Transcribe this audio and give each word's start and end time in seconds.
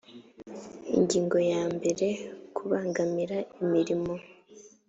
ingingo 0.97 1.37
ya 1.51 1.63
mbere 1.75 2.07
kubangamira 2.55 3.37
imirimo 3.61 4.13